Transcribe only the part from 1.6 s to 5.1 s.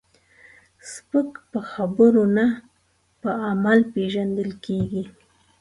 خبرو نه، په عمل پیژندل کېږي.